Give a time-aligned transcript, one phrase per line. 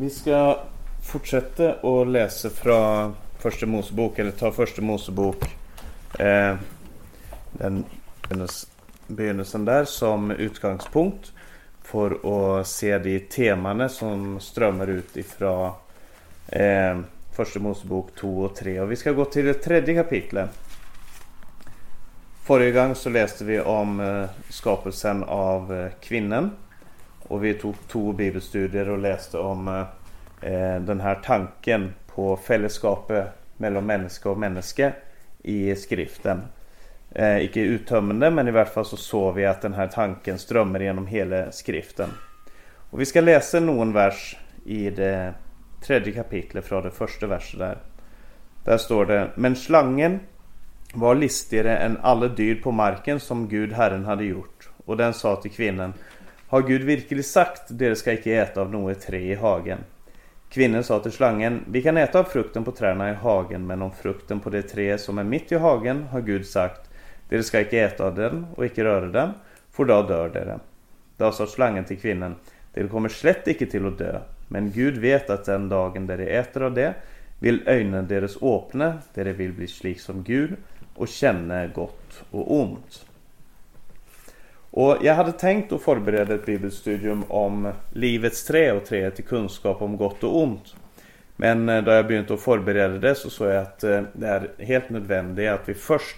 [0.00, 0.60] Vi ska
[1.02, 5.42] fortsätta och läsa från Första Mosebok, eller ta Första Mosebok.
[6.18, 6.56] Eh,
[7.52, 7.84] den
[9.06, 11.32] begynnelsen där som utgångspunkt.
[11.82, 12.10] För
[12.60, 15.72] att se de teman som strömmar ut ifrån
[16.48, 16.98] eh,
[17.32, 18.80] Första Mosebok 2 och 3.
[18.80, 20.50] Och vi ska gå till det tredje kapitlet.
[22.44, 26.50] Förra gången så läste vi om eh, skapelsen av eh, kvinnan.
[27.28, 29.80] Och vi tog två bibelstudier och läste om eh,
[30.52, 34.92] eh den här tanken på fällskapet mellan människa och människa
[35.42, 36.42] i skriften.
[37.14, 40.80] Eh, icke uttömmande men i varje fall så såg vi att den här tanken strömmar
[40.80, 42.10] genom hela skriften.
[42.90, 45.34] Och vi ska läsa någon vers i det
[45.86, 47.78] tredje kapitlet från det första verset där.
[48.64, 50.20] Där står det Men slangen
[50.94, 54.70] var listigare än alla dyr på marken som Gud Herren hade gjort.
[54.86, 55.92] Och den sa till kvinnan
[56.50, 59.78] har Gud verkligen sagt dere ska icke äta av något tre i hagen?
[60.48, 63.90] Kvinnan sa till slangen Vi kan äta av frukten på träden i hagen men om
[63.90, 66.90] frukten på det trä som är mitt i hagen har Gud sagt
[67.28, 69.30] Dere ska icke äta av den och icke röra den
[69.70, 70.58] för då dör dere.
[71.16, 72.34] Då sa slangen till kvinnan
[72.74, 76.62] Dere kommer slett icke till att dö men Gud vet att den dagen dere äter
[76.62, 76.94] av det
[77.38, 80.56] vill ögonen deras öppna, dere vill bli slik som Gud
[80.94, 83.07] och känna gott och ont.
[84.78, 89.82] Och jag hade tänkt att förbereda ett bibelstudium om livets trä och träet till kunskap
[89.82, 90.74] om gott och ont.
[91.36, 94.50] Men eh, då jag begynte att förbereda det så såg jag att eh, det är
[94.58, 96.16] helt nödvändigt att vi först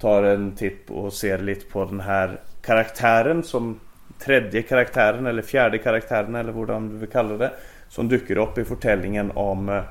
[0.00, 3.80] tar en titt och ser lite på den här karaktären som
[4.18, 7.50] tredje karaktären eller fjärde karaktären eller vad du vill kalla det.
[7.88, 9.82] Som dyker upp i förtällningen om eh,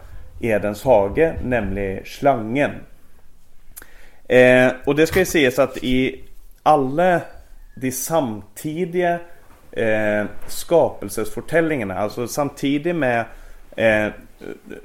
[0.42, 2.72] Edens hage, nämligen slangen.
[4.28, 6.24] Eh, och det ska ju ses att i
[6.64, 7.22] alla
[7.76, 9.20] de samtidiga
[9.72, 13.26] eh, skapelsesfortällningarna, alltså samtidigt med
[13.76, 14.08] eh,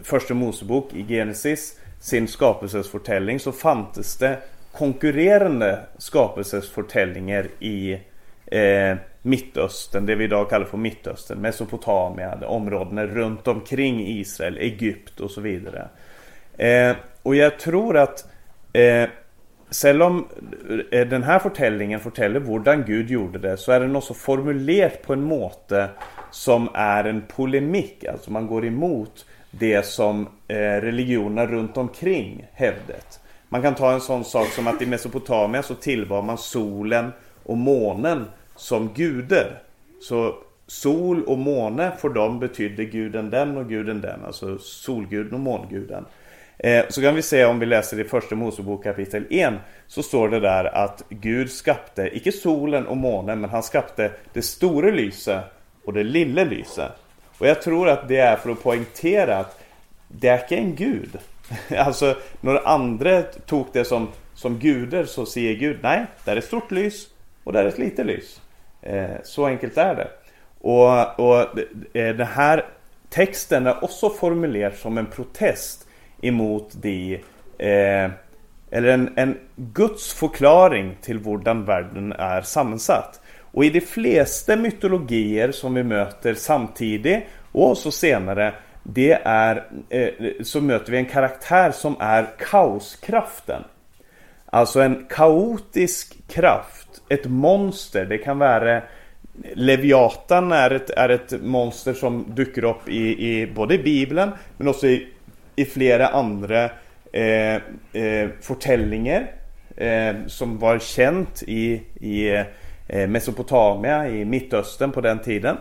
[0.03, 4.39] Första Mosebok i Genesis, sin skapelsesfortällning, så fanns det
[4.73, 8.01] konkurrerande skapelsesfortällningar i
[8.47, 15.31] eh, Mittöstern, det vi idag kallar för Mittöstern, Mesopotamien, områdena runt omkring Israel, Egypt och
[15.31, 15.89] så vidare.
[16.57, 18.27] Eh, och jag tror att
[18.73, 19.09] eh,
[19.71, 20.27] Selv om
[20.91, 25.13] eh, den här fortellingen forteller hvordan Gud gjorde det, så är den också formulerat på
[25.13, 25.89] en måte
[26.31, 28.05] som är en polemik.
[28.05, 33.21] Alltså man går emot det som eh, religionerna runt omkring hävdat.
[33.49, 37.57] Man kan ta en sån sak som att i Mesopotamia så tillbar man solen och
[37.57, 38.25] månen
[38.57, 39.63] som guder.
[40.01, 40.35] Så
[40.67, 44.25] sol och måne för dem betydde guden den och guden den.
[44.25, 46.05] Alltså solguden och månguden.
[46.63, 49.55] Eh, så kan vi se om vi läser i första Mosebok kapitel 1
[49.87, 54.43] Så står det där att Gud skapte, icke solen och månen men han skapte det
[54.43, 55.45] stora lyset
[55.85, 56.93] och det lilla lyset.
[57.39, 59.61] Och jag tror att det är för att poängtera att
[60.09, 61.19] det är inte en gud.
[61.77, 66.45] alltså några andra tog det som, som guder så säger Gud nej, där är ett
[66.45, 67.07] stort lys
[67.45, 68.41] och där är ett litet lys.
[68.83, 70.09] Eh, så enkelt är det.
[70.61, 71.59] Och, och
[71.97, 72.65] eh, den här
[73.09, 75.87] texten är också formulerad som en protest
[76.23, 77.15] emot de
[77.59, 78.11] eh,
[78.71, 83.21] eller en, en Guds förklaring till hur världen är sammansatt.
[83.53, 90.09] Och i de flesta mytologier som vi möter samtidigt och så senare det är, eh,
[90.43, 93.63] så möter vi en karaktär som är kaoskraften.
[94.47, 98.05] Alltså en kaotisk kraft, ett monster.
[98.05, 98.83] Det kan vara
[99.55, 104.69] Leviatan är ett, är ett monster som dyker upp i, i både i Bibeln men
[104.69, 105.09] också i
[105.61, 106.65] i flera andra
[107.13, 107.55] eh,
[107.93, 109.27] eh, fortellinger
[109.77, 112.45] eh, som var känt i, i
[112.87, 115.57] eh, Mesopotamia, i Mittöstern på den tiden.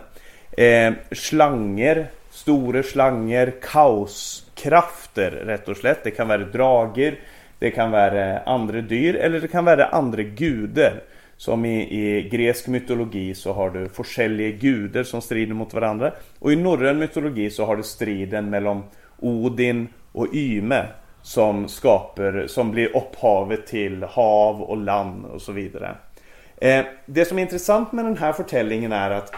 [0.56, 6.04] Eh, slanger, stora slanger, kaoskrafter rätt och slätt.
[6.04, 7.18] Det kan vara drager,
[7.58, 11.02] det kan vara andra dyr eller det kan vara andra gudar.
[11.36, 13.88] Som i, i grekisk mytologi så har du
[14.24, 16.12] olika gudar som strider mot varandra.
[16.38, 18.82] Och i norrön mytologi så har du striden mellan
[19.20, 20.86] Odin och Yme
[21.22, 25.96] som skapar, som blir upphavet till hav och land och så vidare.
[26.56, 29.32] Eh, det som är intressant med den här förtällningen är att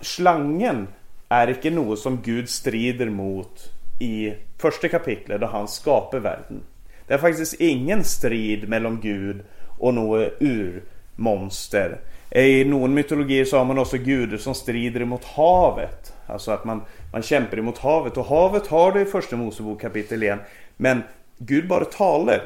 [0.00, 0.88] slangen
[1.28, 6.60] är inte något som Gud strider mot i första kapitlet då han skapar världen.
[7.06, 9.40] Det är faktiskt ingen strid mellan Gud
[9.78, 11.98] och något urmonster.
[12.30, 16.12] Eh, I någon mytologi så har man också gudar som strider mot havet.
[16.26, 16.82] Alltså att man,
[17.12, 18.16] man kämpar emot havet.
[18.16, 20.38] Och havet har det i första Mosebok kapitel 1.
[20.76, 21.02] Men
[21.38, 22.42] Gud bara talar.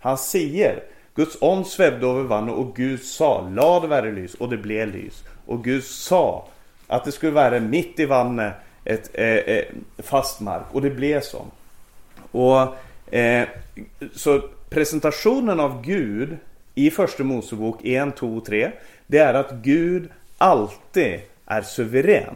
[0.00, 0.82] Han säger.
[1.14, 4.88] Guds ånd svävde över vattnet och Gud sa lad det vara lys och det blev
[4.88, 5.24] lys.
[5.46, 6.48] Och Gud sa
[6.86, 8.54] att det skulle vara mitt i vattnet
[8.84, 9.64] ett eh, eh,
[9.98, 11.46] fast mark och det blev så.
[12.30, 12.76] Och
[13.14, 13.48] eh,
[14.14, 14.40] Så
[14.70, 16.36] presentationen av Gud
[16.74, 18.72] i första Mosebok 1, 2 och 3
[19.06, 20.08] Det är att Gud
[20.38, 22.34] alltid är suverän.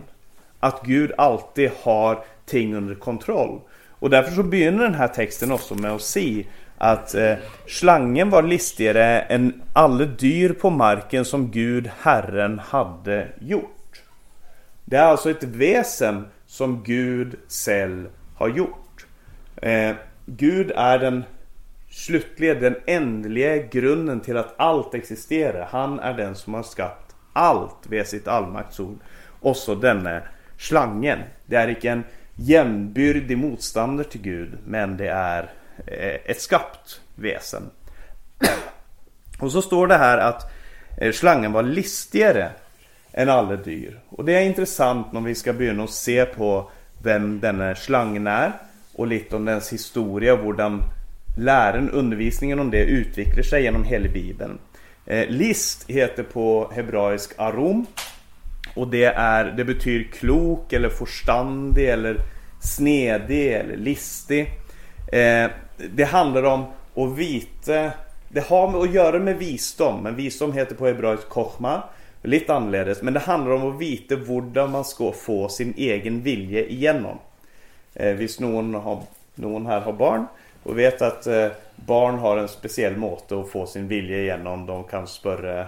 [0.61, 3.61] Att Gud alltid har ting under kontroll.
[3.99, 6.47] Och därför så begynner den här texten också med att se
[6.79, 7.35] att eh,
[7.67, 14.03] slangen var listigare än alla dyr på marken som Gud, Herren, hade gjort.
[14.85, 19.07] Det är alltså ett väsen som Gud själv har gjort.
[19.57, 19.95] Eh,
[20.27, 21.25] Gud är den
[21.91, 25.69] slutliga, den ändliga grunden till att allt existerar.
[25.71, 28.99] Han är den som har skapat allt via sitt allmaktsord.
[29.41, 30.23] Och så denne
[30.59, 31.19] slangen.
[31.47, 32.05] Det är icke en
[32.35, 35.51] jämnbyrdig motståndare till Gud, men det är
[35.87, 37.71] eh, ett skapt väsen.
[39.39, 40.53] Och så står det här att
[40.99, 42.51] eh, slangen var listigare
[43.13, 44.01] än alla dyr.
[44.09, 46.71] Och det är intressant när vi ska börja se på
[47.03, 48.53] vem denna slangen är
[48.95, 50.83] och lite om dens historia och hur
[51.37, 54.59] lären, undervisningen om det utvecklar sig genom hela bibeln.
[55.07, 57.87] Eh, list heter på hebraisk arom
[58.77, 62.17] och det, är, det betyder klok eller förstandig eller
[62.61, 64.51] snedig eller listig.
[65.13, 65.51] Eh,
[65.95, 66.65] det handlar om
[66.95, 67.91] att vita,
[68.29, 71.83] det har med att göra med visdom, men visdom heter på hebraisk kochma.
[72.23, 76.65] Lite annorledes, men det handlar om att veta hur man ska få sin egen vilja
[76.67, 77.19] igenom.
[77.95, 79.03] Eh, Visst någon, har,
[79.35, 80.27] någon här har barn
[80.63, 84.67] och vet att eh, barn har en speciell måte att få sin vilja igenom.
[84.67, 85.67] De kan spöra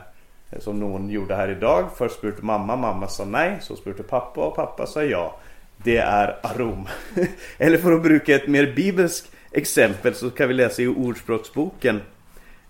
[0.51, 1.91] Eh, som någon gjorde här idag.
[1.97, 3.59] Först spurte mamma, mamma sa nej.
[3.61, 5.39] Så spurte pappa och pappa sa ja.
[5.77, 6.89] Det är arom.
[7.59, 12.01] Eller för att bruka ett mer bibelskt exempel så kan vi läsa i Ordspråksboken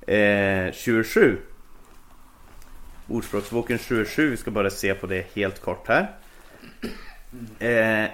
[0.07, 1.39] eh, 27.
[3.09, 6.11] Ordspråksboken 27, vi ska bara se på det helt kort här.
[7.59, 8.11] Eh,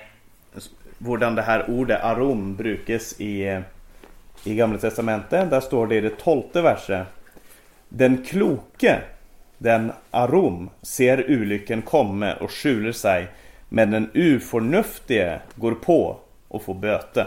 [0.99, 3.63] hur det här ordet arom brukas i,
[4.45, 5.51] i Gamla Testamentet.
[5.51, 7.07] Där står det i det tolfte verset.
[7.89, 9.03] Den kloke,
[9.65, 13.27] den arom, ser olyckan komma och skjuler sig.
[13.69, 16.17] Men den uförnuftige går på
[16.49, 17.27] och får böte.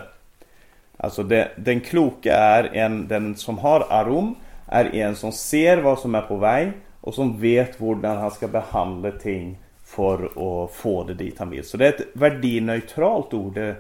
[0.98, 4.36] Alltså det, den kloka är en, den som har arom,
[4.66, 8.48] är en som ser vad som är på väg och som vet hur han ska
[8.48, 11.64] behandla ting för att få det dit han vill.
[11.64, 13.54] Så det är ett värdineutralt ord.
[13.54, 13.76] Det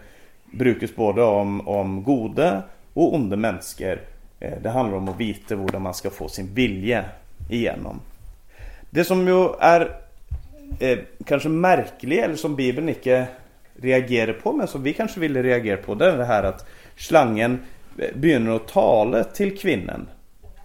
[0.45, 2.63] brukas både om, om goda
[2.93, 3.99] och onda människor.
[4.39, 7.05] Eh, det handlar om att veta hur man ska få sin vilja
[7.49, 7.99] igenom.
[8.89, 9.95] Det som ju är
[10.79, 13.27] eh, kanske märkligt eller som Bibeln inte
[13.75, 17.59] reagerar på men som vi kanske ville reagera på det är det här att slangen
[17.97, 20.07] eh, börjar att tala till kvinnan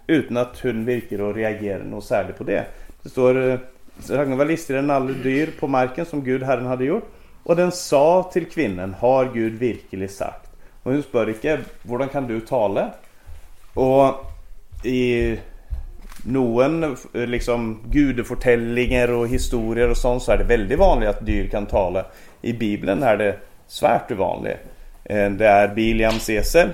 [0.07, 2.65] utan att hon verkar att reagera något särskilt på det.
[3.03, 3.59] Det står eh,
[3.99, 7.09] Slangen var listig än alla dyr på marken som Gud Herren hade gjort.
[7.43, 10.49] Och den sa till kvinnan, har Gud virkelig sagt?
[10.83, 12.93] Och hon frågar inte, hur kan du tala?
[13.73, 14.25] Och
[14.85, 15.37] i
[16.23, 21.47] någon eh, liksom gudefortellinger och historier och sånt så är det väldigt vanligt att dyr
[21.47, 22.05] kan tala.
[22.41, 23.35] I Bibeln är det
[23.67, 24.57] svärt ovanligt.
[25.03, 26.69] Eh, det är Biliams esel.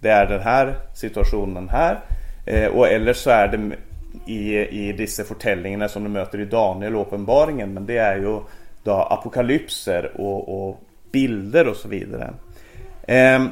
[0.00, 2.00] Det är den här situationen här.
[2.46, 3.76] Eh, ellers och eller så är det
[4.32, 4.56] i,
[4.88, 7.20] i dessa fortellingene som du möter i Daniel och.
[7.20, 8.40] Men det är ju
[8.82, 10.76] da apokalypser och, og
[11.12, 12.34] bilder och så vidare.
[13.02, 13.44] Eh,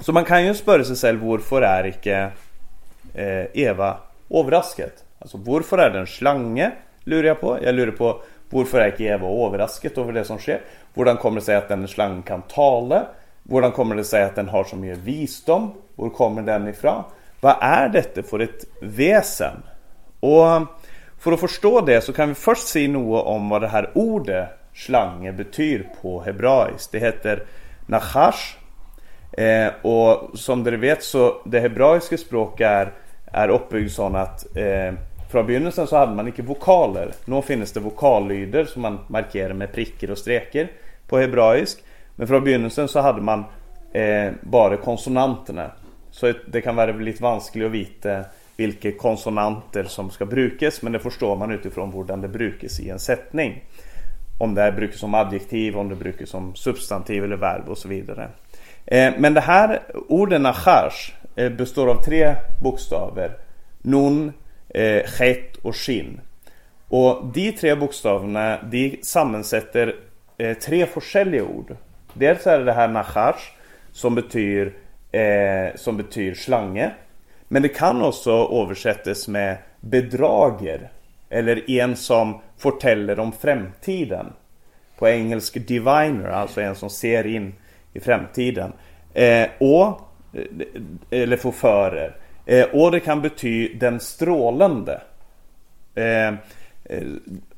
[0.00, 2.30] så man kan ju spørre sig själv varför är inte
[3.52, 3.96] Eva
[4.30, 4.90] överraskad?
[5.18, 6.72] Alltså varför är det en slange?
[7.04, 7.58] Lurar jag på.
[7.62, 10.60] Jag lurar på varför är inte Eva överraskad över det som sker?
[10.94, 13.06] Hur kommer det sig att den slangen kan tala?
[13.50, 15.72] Hur kommer det sig att den har så mycket visdom?
[15.94, 17.04] Var kommer den ifrån?
[17.40, 19.62] Vad är detta för ett väsen?
[20.20, 20.44] Och
[21.18, 24.48] för att förstå det så kan vi först se något om vad det här ordet
[24.74, 26.92] slange betyder på hebraiskt.
[26.92, 27.42] Det heter
[27.86, 28.56] nachash.
[29.32, 32.92] Eh, och som ni vet så det hebraiska språket är,
[33.32, 34.94] är uppbyggd så att eh,
[35.30, 37.12] från begynnelsen så hade man inte vokaler.
[37.24, 40.68] Nu finns det vokallyder som man markerar med prickar och streker
[41.06, 41.78] på hebraisk.
[42.16, 43.44] Men från begynnelsen så hade man
[43.92, 45.70] eh, bara konsonanterna.
[46.10, 48.24] Så det kan vara lite vanskligt att veta
[48.56, 52.98] vilka konsonanter som ska brukas men det förstår man utifrån hur det brukas i en
[52.98, 53.64] sättning.
[54.38, 58.28] Om det brukas som adjektiv, om det brukas som substantiv eller verb och så vidare.
[58.86, 63.36] Eh, men det här orden nachash Eh, består av tre bokstäver.
[63.82, 64.32] Nun,
[64.68, 66.20] eh, chet och shin.
[66.88, 69.96] Och de tre bokstäverna de sammansätter
[70.38, 71.76] eh, tre olika ord.
[72.14, 73.40] Dels är det det här nachash
[73.92, 74.72] som betyder,
[75.12, 76.90] eh, som betyder slange.
[77.48, 80.90] Men det kan också översättas med bedrager
[81.30, 84.32] eller en som fortäller om framtiden.
[84.98, 87.54] på engelsk diviner, alltså en som ser in
[87.92, 88.72] i framtiden.
[89.14, 90.42] Eh, och, Eh,
[91.10, 92.16] eller förförer.
[92.46, 95.02] Eh, och det kan betyda den strålande.
[95.94, 96.34] Eh,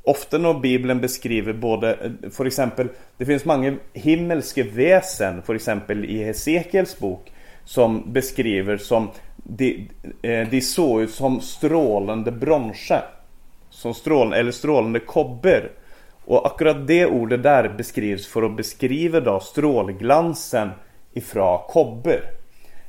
[0.02, 6.24] ofta när Bibeln beskriver både, för exempel, det finns många himmelska väsen, för exempel i
[6.24, 7.32] Hesekiels bok,
[7.64, 9.88] som beskriver som de,
[10.50, 13.02] de såg ut som strålande bronse.
[13.70, 15.70] Som strål, eller strålande kobber.
[16.24, 20.70] Och akkurat det ordet där beskrivs för att beskriva då strålglansen
[21.12, 22.41] ifrån kobber.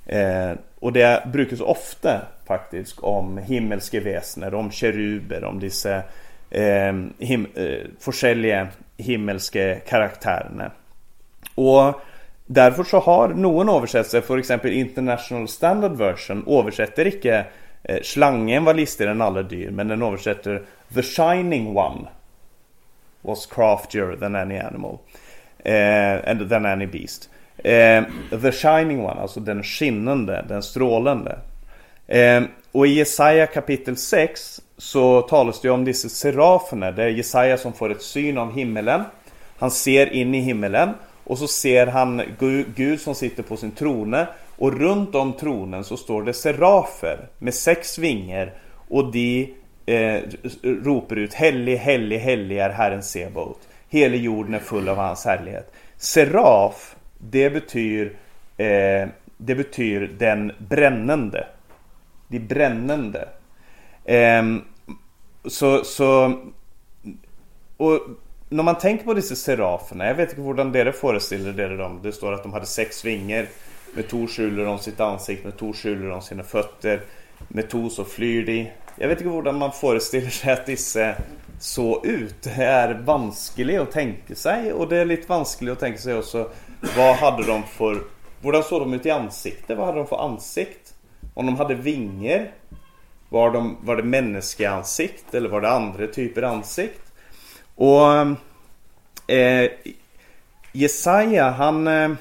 [0.06, 5.96] Eh, och det brukas ofta faktiskt om himmelska väsner, om keruber, om dessa
[6.50, 8.68] eh, him, eh, olika
[8.98, 10.72] himmelska karaktärerna.
[11.56, 12.02] Och
[12.46, 17.46] därför så har någon översättare, för exempel International Standard Version, översätter inte
[17.84, 20.62] eh, slangen var listigare än alla dyr, men den översätter
[20.94, 22.08] The Shining One
[23.22, 24.98] was craftier than any animal.
[25.66, 27.30] Eh, and than any beast.
[27.64, 28.04] Eh,
[28.42, 31.40] the Shining One, alltså den skinnande, den strålande.
[32.08, 36.92] Eh, och i Jesaja kapitel 6 så talas det om dessa seraferna.
[36.92, 39.02] Det är Jesaja som får ett syn av himmelen.
[39.58, 40.90] Han ser in i himmelen
[41.24, 42.22] och så ser han
[42.76, 44.28] Gud som sitter på sin trone.
[44.58, 48.54] Och runt om tronen så står det serafer med sex vingar.
[48.90, 49.54] Och de
[49.86, 50.22] eh,
[50.64, 53.60] ropar ut Helig, helig, helig är Herren Sebaot.
[53.90, 55.74] Hela jorden är full av hans härlighet.
[55.98, 56.96] Seraf,
[57.30, 58.06] det betyder,
[58.58, 61.48] eh, det betyder den brännande.
[62.28, 63.30] De brännande.
[64.06, 64.44] Eh,
[65.46, 66.40] så, så
[67.78, 68.00] och
[68.50, 72.00] när man tänker på dessa seraferna, jag vet inte hur det föreställer det dem.
[72.04, 73.48] Det står att de hade sex vingar
[73.94, 77.02] med två skjulor om sitt ansikte, med två skjulor om sina fötter.
[77.48, 78.72] Med två så flyr de.
[78.96, 81.14] Jag vet inte hur man föreställer sig att dessa
[81.60, 82.42] såg ut.
[82.42, 86.50] Det är vanskligt att tänka sig och det är lite vanskligt att tänka sig också
[86.96, 88.02] vad hade de för
[88.42, 89.76] hur såg de ut i ansikte?
[89.76, 90.94] Vad hade de för ansikt?
[91.34, 92.52] Om de hade vingar?
[93.30, 97.12] Var, de, var det människoansikt eller var det andra typer ansikt?
[97.76, 98.12] Och
[99.34, 99.72] eh,
[100.72, 102.12] Jesaja han, eh,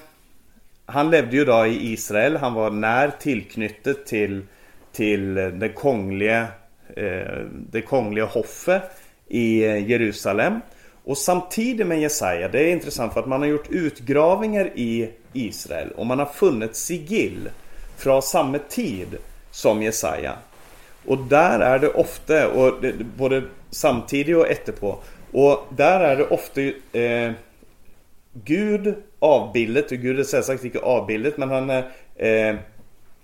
[0.86, 2.36] han levde ju då i Israel.
[2.36, 4.42] Han var när tillknyttet till,
[4.92, 6.46] till det kongliga,
[6.96, 8.82] eh, det kongliga hoffet
[9.28, 10.60] i eh, Jerusalem.
[11.04, 15.90] Och samtidigt med Jesaja, det är intressant för att man har gjort utgravningar i Israel
[15.96, 17.48] och man har funnit sigill
[17.96, 19.16] från samma tid
[19.50, 20.32] som Jesaja.
[21.06, 24.98] Och där är det ofta, och det, både samtidigt och efterpå,
[25.32, 26.60] och där är det ofta
[26.98, 27.32] eh,
[28.32, 31.84] Gud avbildet, och Gud är sällsagt inte avbildet men han är
[32.16, 32.56] eh,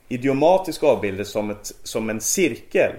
[0.09, 2.93] idiomatisk avbildet som, ett, som en cirkel.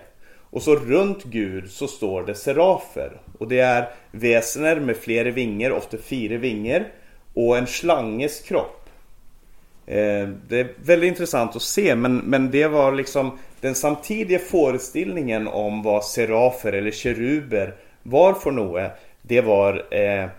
[0.51, 3.21] Och så runt Gud så står det serafer.
[3.39, 6.87] Och det är väsener med flera vingar, ofta fyra vingar.
[7.33, 8.89] Och en slanges kropp.
[9.85, 15.47] Eh, det är väldigt intressant att se men, men det var liksom den samtidiga föreställningen
[15.47, 18.91] om vad serafer eller keruber var för något.
[19.21, 20.29] Det var eh,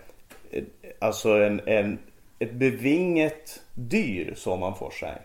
[0.99, 1.99] alltså en, en,
[2.39, 5.17] ett bevinget dyr som man får sig.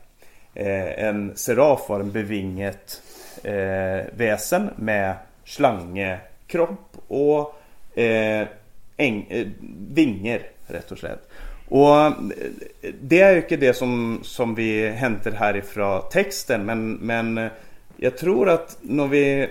[0.54, 3.02] Eh, en seraf var en bevinget
[3.42, 5.14] eh, väsen med
[5.45, 7.56] slangekropp och
[7.97, 8.49] eh,
[8.97, 9.47] äng, eh,
[9.88, 11.29] vinger rätt och slett.
[11.69, 12.12] Och eh,
[13.00, 17.50] det är ju inte det som, som vi hämtar härifrån texten men, men eh,
[17.97, 19.49] jag tror att när vi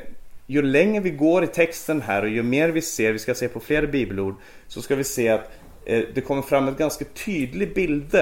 [0.47, 3.47] ju längre vi går i texten här och ju mer vi ser, vi ska se
[3.47, 4.35] på fler bibelord,
[4.67, 5.51] så ska vi se att
[5.85, 8.15] eh, det kommer fram en ganska tydlig bild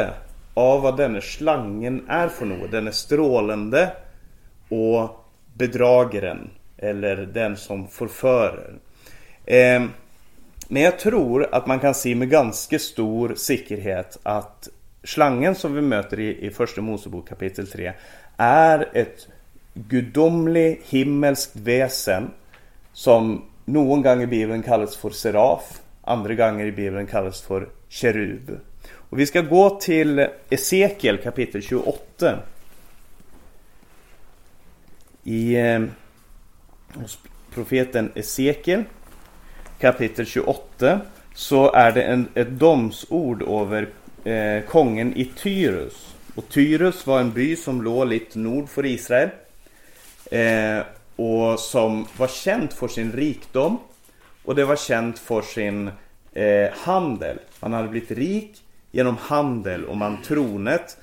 [0.53, 2.71] av vad denna slangen är för något.
[2.71, 3.91] Den är strålande
[4.69, 8.73] och bedragaren eller den som förförer.
[9.45, 9.83] Eh,
[10.73, 14.69] men jag tror att man kan se med ganska stor säkerhet att
[15.03, 17.93] slangen som vi möter i, i första Mosebok kapitel 3
[18.37, 19.27] är ett
[19.73, 22.31] gudomlig himmelskt väsen
[22.93, 28.59] som någon gång i Bibeln kallas för seraf, andra gånger i Bibeln kallas för kerub.
[29.09, 32.39] Och vi ska gå till Esekiel kapitel 28
[35.23, 35.83] i eh,
[37.53, 38.83] profeten Esekiel
[39.83, 40.99] kapitel 28
[41.33, 43.89] så är det en, ett domsord över
[44.23, 46.15] eh, kungen i Tyrus.
[46.35, 49.29] Och Tyrus var en by som låg lite nord för Israel.
[50.31, 50.85] Eh,
[51.15, 53.77] och som var känt för sin rikdom.
[54.43, 55.91] Och det var känt för sin
[56.33, 57.39] eh, handel.
[57.59, 58.61] Man hade blivit rik
[58.91, 60.97] genom handel och man tronet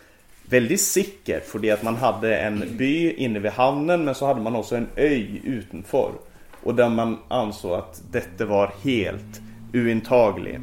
[0.48, 4.40] väldigt säkert för det att man hade en by inne vid hamnen men så hade
[4.40, 6.12] man också en ö utanför.
[6.62, 9.40] Och där man ansåg att detta var helt
[9.72, 10.60] uintaglig.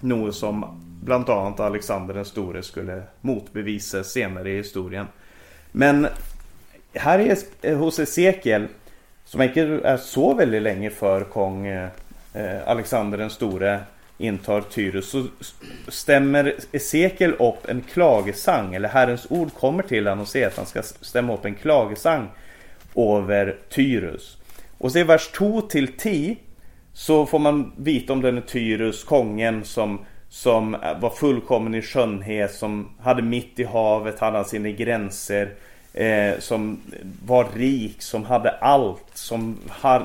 [0.00, 5.06] Något som bland annat Alexander den store skulle motbevisa senare i historien.
[5.72, 6.06] Men
[6.94, 8.66] här är eh, hos Esekiel,
[9.24, 11.88] som inte är så väldigt länge för kung eh,
[12.34, 13.80] eh Alexander den store
[14.18, 15.26] intar Tyrus så
[15.88, 20.66] stämmer Esekiel upp en klagesang eller Herrens ord kommer till honom och säger att han
[20.66, 22.28] ska stämma upp en klagesang
[22.96, 24.38] över Tyrus.
[24.82, 26.36] Och så i vers 2 till 10
[26.92, 32.88] så får man veta om den Tyrus, kongen som, som var fullkommen i skönhet, som
[33.00, 35.54] hade mitt i havet, hade sina gränser,
[35.92, 36.80] eh, som
[37.24, 39.58] var rik, som hade allt, som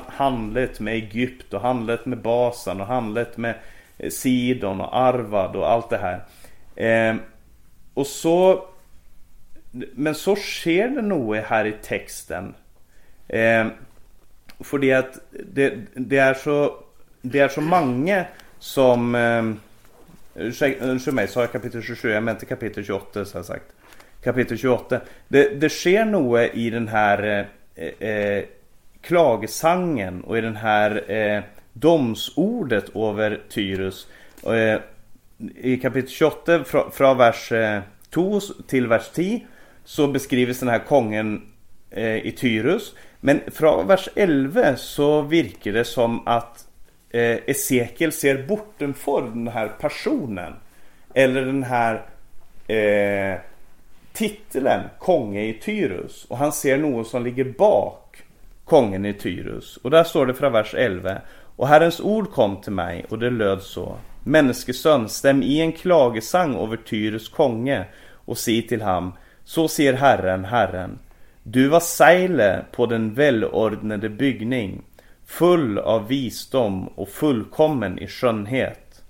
[0.06, 3.54] handlat med Egypt och handlat med Basan och handlat med
[3.98, 6.20] eh, Sidon och Arvad och allt det här.
[6.76, 7.16] Eh,
[7.94, 8.64] och så
[9.94, 12.54] Men så sker det nog här i texten.
[13.28, 13.66] Eh,
[14.60, 16.84] för det det, det, är så
[17.22, 18.24] Det är så många
[18.58, 19.42] som eh,
[20.34, 22.10] Ursäkta mig, sa jag kapitel 27?
[22.10, 23.64] Jag mente kapitel 28 så jag sagt.
[24.22, 25.00] Kapitel 28.
[25.28, 28.44] Det, det sker nog i den här eh, eh,
[29.00, 34.08] klagesangen och i den här eh, domsordet över Tyrus.
[34.46, 34.80] Eh,
[35.56, 39.46] I kapitel 28 från, vers eh, 2 till vers 10
[39.84, 41.42] så beskrivs den här kongen
[41.90, 42.94] Eh, i Tyrus.
[43.20, 46.68] Men från vers 11 så virker det som att
[47.10, 50.52] eh, Esekiel ser bortenfor den här personen.
[51.14, 52.06] Eller den här
[52.66, 53.40] eh,
[54.12, 56.24] titeln konge i Tyrus.
[56.24, 58.16] Och han ser något som ligger bak
[58.64, 59.76] kongen i Tyrus.
[59.76, 61.18] Och där står det från vers 11.
[61.56, 63.96] Och Herrens ord kom till mig och det löd så.
[64.24, 69.12] Människosön, stäm i en klagesang över Tyrus konge och si till ham.
[69.44, 70.98] Så ser Herren, Herren.
[71.50, 74.82] Du var seile på den välordnade byggning,
[75.26, 79.02] full av visdom och fullkommen i skönhet.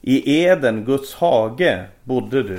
[0.00, 2.58] I Eden, Guds hage, bodde du.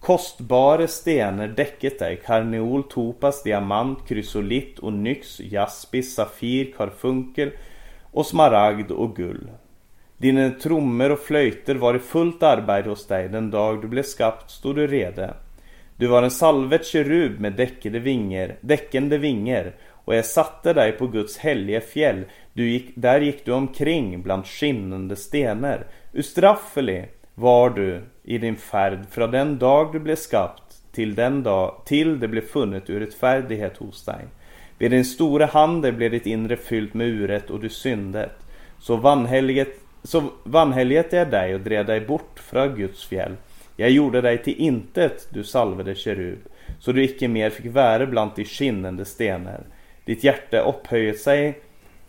[0.00, 7.50] Kostbare stenar däcket dig, karneol, topas, diamant, krysolit, onyx, jaspis, safir, karfunkel
[8.12, 9.50] och smaragd och gull.
[10.16, 14.50] Dina trummor och flöjter var i fullt arbete hos dig den dag du blev skapt
[14.50, 15.26] stod du redo.
[15.96, 19.72] Du var en salvet kerub med däckade vinger, däckande vingar
[20.04, 22.24] och jag satte dig på Guds heliga fjäll.
[22.52, 25.86] Du gick, där gick du omkring bland skinnande stenar.
[26.12, 31.82] Ustraffelig var du i din färd från den dag du blev skapt till den dag
[31.84, 34.24] till det blev funnet urättfärdighet hos dig.
[34.78, 38.32] Vid din stora handel blev ditt inre fyllt med uret och du syndet.
[38.78, 43.36] Så vanhelget, så vanhelget är dig och drev dig bort från Guds fjäll.
[43.76, 46.38] Jag gjorde dig till intet, du salvade kerub,
[46.78, 49.66] så du icke mer fick vara bland de skinnande stenar.
[50.04, 51.58] Ditt hjärta upphöjde sig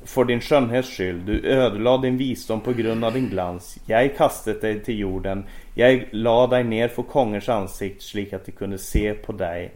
[0.03, 3.77] för din skönhets skull, du ödelade din visdom på grund av din glans.
[3.85, 8.51] Jag kastade dig till jorden, jag lade dig ner för kongers ansikt slik att de
[8.51, 9.71] kunde se på dig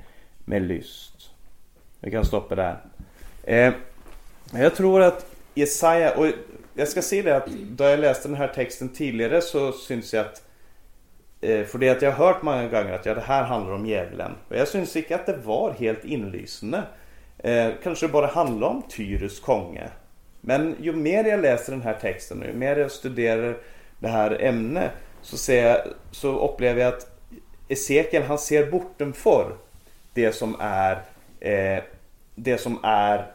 [0.46, 1.30] med lyst.
[2.00, 2.78] Vi kan stoppa där.
[3.44, 3.74] Eh,
[4.54, 6.28] jag tror att Jesaja, och
[6.74, 10.26] jag ska säga det att då jag läste den här texten tidigare så syns jag
[10.26, 10.49] att
[11.42, 13.86] Eh, för det att jag har hört många gånger att ja, det här handlar om
[13.86, 14.32] djävulen.
[14.50, 16.84] Och jag syns inte att det var helt inlysande.
[17.38, 19.90] Eh, kanske bara handlar om Tyrus konge.
[20.42, 23.58] Men ju mer jag läser den här texten och ju mer jag studerar
[24.00, 25.78] det här ämnet så, ser jag,
[26.12, 27.20] så upplever jag att
[27.68, 29.56] Esekiel han ser bortenför
[30.14, 31.02] det som är
[31.40, 31.84] eh,
[32.36, 33.32] det som är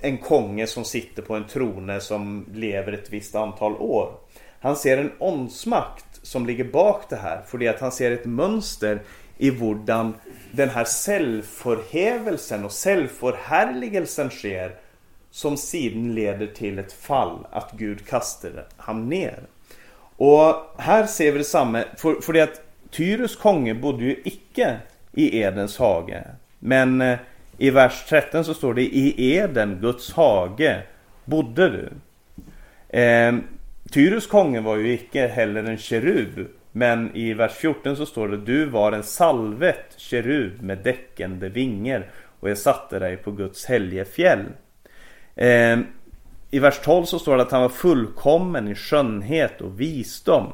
[0.00, 4.12] en konge som sitter på en trone som lever ett visst antal år.
[4.60, 7.42] Han ser en åndsmakt som ligger bak det här.
[7.46, 9.02] För det är att han ser ett mönster
[9.38, 10.14] i hurdan
[10.50, 14.74] den här självförhävelsen och självförhärligelsen sker
[15.30, 19.38] som sedan leder till ett fall, att Gud kastar ham ner.
[20.16, 24.76] Och här ser vi detsamma, för, för det att Tyrus konge bodde ju icke
[25.12, 26.24] i Edens hage.
[26.58, 27.18] Men eh,
[27.58, 30.82] i vers 13 så står det i Eden, Guds hage,
[31.24, 31.90] bodde du.
[32.98, 33.34] Eh,
[33.90, 36.48] Tyrus konge var ju icke heller en kerub.
[36.72, 42.10] Men i vers 14 så står det Du var en salvet kerub med däckande vingar
[42.40, 44.44] och jag satte dig på Guds helge fjäll.
[45.34, 45.78] Eh,
[46.50, 50.52] I vers 12 så står det att han var fullkommen i skönhet och visdom.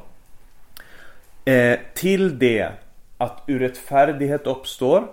[1.45, 2.69] Eh, till det
[3.17, 5.07] att urättfärdighet uppstår.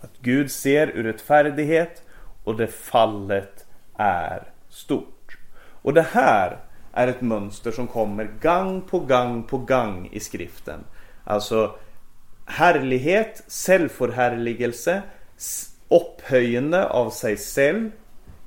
[0.00, 2.02] Att Gud ser urättfärdighet
[2.44, 5.38] och det fallet är stort.
[5.82, 6.58] Och det här
[6.96, 10.80] är ett mönster som kommer gang på gang på gang i skriften.
[11.24, 11.74] Alltså
[12.46, 15.02] härlighet, självförhärligelse,
[15.88, 17.90] upphöjande av sig själv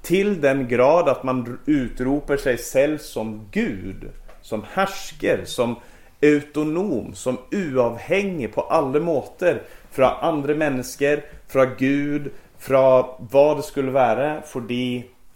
[0.02, 4.10] till den grad att man utropar sig själv som Gud,
[4.42, 5.76] som härsker, som
[6.22, 13.92] autonom, som uavhängig på alla måter från andra människor, från Gud, från vad det skulle
[13.92, 14.62] vara, för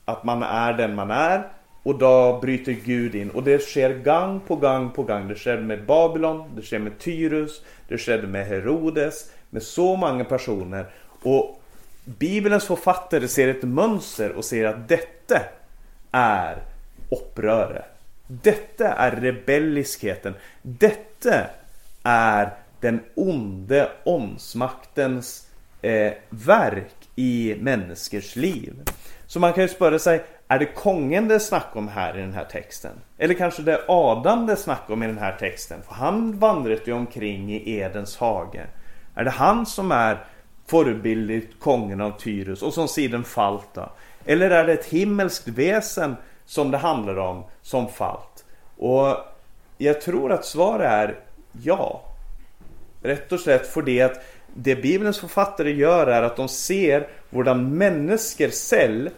[0.05, 1.47] att man är den man är
[1.83, 5.61] och då bryter Gud in och det sker gång på gång på gång Det skedde
[5.61, 10.85] med Babylon, det skedde med Tyrus, det skedde med Herodes, med så många personer.
[11.23, 11.59] och
[12.05, 15.39] Bibelns författare ser ett mönster och ser att detta
[16.11, 16.57] är
[17.11, 17.85] uppröret.
[18.27, 20.33] Detta är rebelliskheten.
[20.61, 21.45] Detta
[22.03, 25.47] är den onde åndsmaktens
[25.81, 28.73] eh, verk i människors liv.
[29.27, 32.21] Så man kan ju spöra sig är det kongen det är snack om här i
[32.21, 32.91] den här texten?
[33.17, 35.79] Eller kanske det är Adam det är snack om i den här texten?
[35.87, 38.65] För han vandrade ju omkring i Edens hage.
[39.15, 40.25] Är det han som är
[40.67, 43.91] förebildligt kongen av Tyrus och som siden falt då?
[44.25, 48.45] Eller är det ett himmelskt väsen som det handlar om som falt?
[48.77, 49.17] Och
[49.77, 51.19] jag tror att svaret är
[51.63, 52.01] ja.
[53.01, 54.23] Rätt och slätt för det att
[54.55, 59.09] det Bibelns författare gör är att de ser våra människor selv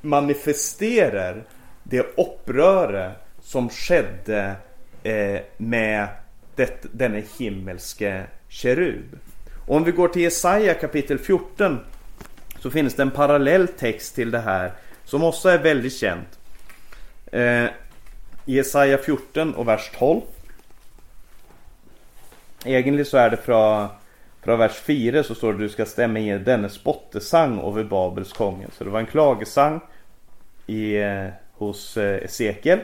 [0.00, 1.44] manifesterar
[1.82, 4.56] det uppröret som skedde
[5.02, 6.08] eh, med
[6.54, 9.18] det, denne himmelske kerub.
[9.66, 11.80] Och om vi går till Jesaja kapitel 14
[12.58, 14.72] så finns det en parallell text till det här
[15.04, 16.38] som också är väldigt känt.
[17.32, 17.64] Eh,
[18.44, 20.20] Jesaja 14 och vers 12.
[22.64, 23.88] Egentligen så är det från,
[24.46, 28.66] från vers 4 så står det du ska stämma in denne spottesang över Babels konge.
[28.78, 29.80] Så det var en klagesang
[30.66, 32.78] i, eh, hos eh, Esekiel.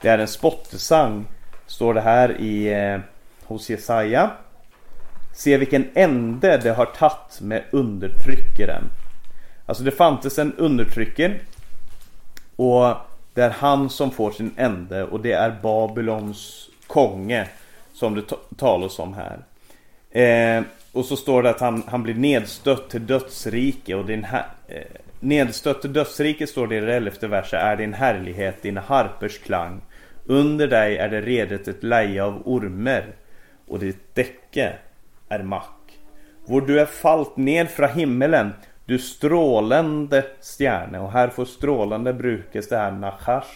[0.00, 1.24] Det är en spottesang,
[1.66, 3.00] står det här i, eh,
[3.44, 4.30] hos Jesaja.
[5.34, 8.84] Se vilken ände det har tagit med undertryckaren.
[9.66, 11.40] Alltså det fanns en undertrycker
[12.56, 12.94] och
[13.34, 17.48] det är han som får sin ände och det är Babylons konge
[17.92, 18.22] som det
[18.56, 19.38] talas om här.
[20.10, 20.64] Eh,
[20.94, 24.82] och så står det att han, han blir nedstött till dödsrike och din här, eh,
[25.24, 29.80] Nedstött till dödsrike står det i det elfte verset är din härlighet, dina harpers klang.
[30.26, 33.06] Under dig är det redet ett leje av ormer
[33.68, 34.72] och ditt däcke
[35.28, 35.98] är mack.
[36.46, 38.52] Vår du är fallt ned fra himmelen,
[38.84, 40.24] du strålande
[40.58, 40.98] stjärne.
[40.98, 43.50] Och här får strålande brukes alltså det här nachash.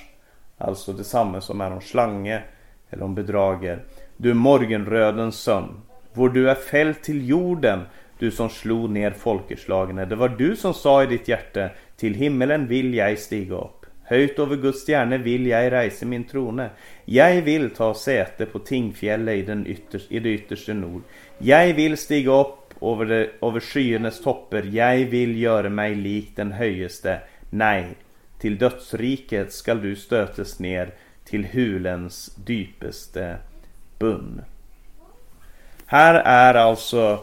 [0.59, 2.43] Alltså detsamma som är om slange
[2.91, 3.85] eller om bedrager.
[4.17, 5.81] Du morgenrödens sömn.
[6.19, 7.81] Vår du är fälld till jorden,
[8.19, 10.05] du som slog ner folkeslagene.
[10.05, 13.87] Det var du som sa i ditt hjärte, till himmelen vill jag stiga upp.
[14.03, 16.71] Höjt över Guds stjärne vill jag reise min trone.
[17.05, 21.03] Jag vill ta säte på Tingfjället i, den ytterste, i det yttersta nord.
[21.39, 24.71] Jag vill stiga upp över det, over skyenes topper.
[24.73, 27.21] Jag vill göra mig lik den höjeste.
[27.51, 27.87] Nej,
[28.39, 33.37] till dödsriket skall du stötas ner till hulens dypaste
[33.99, 34.43] bunn.
[35.91, 37.19] Här är alltså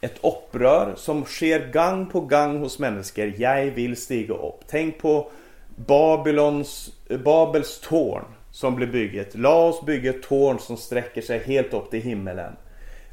[0.00, 3.32] ett upprör som sker gång på gång hos människor.
[3.36, 4.60] Jag vill stiga upp.
[4.68, 5.30] Tänk på
[5.76, 6.90] Babylons,
[7.24, 9.34] Babels torn som blev bygget.
[9.34, 12.56] La oss ett torn som sträcker sig helt upp till himmelen.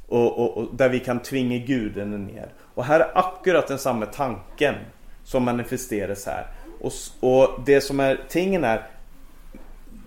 [0.07, 2.49] Och, och, och, där vi kan tvinga guden ner.
[2.75, 4.75] Och här är akkurat den samma tanken
[5.23, 6.47] som manifesteras här.
[6.81, 8.87] Och, och det som är tingen är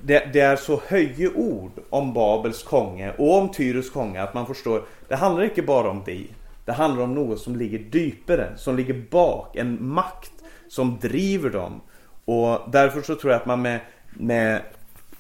[0.07, 4.47] det, det, är så höje ord om Babels konge och om Tyrus konge att man
[4.47, 6.29] förstår det handlar inte bara om dig.
[6.65, 10.33] Det handlar om något som ligger djupare, som ligger bak, en makt
[10.69, 11.81] som driver dem.
[12.25, 14.61] Och därför så tror jag att man med, med